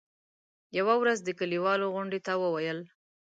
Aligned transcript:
يوه 0.77 0.93
ورځ 1.01 1.19
د 1.23 1.29
کلیوالو 1.39 1.91
غونډې 1.93 2.19
ته 2.25 2.33
وویل. 2.43 2.79